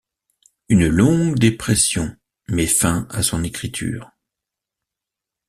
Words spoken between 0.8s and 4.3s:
longue dépression met fin à son écriture.